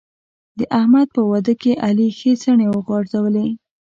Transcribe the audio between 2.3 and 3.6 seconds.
څڼې وغورځولې.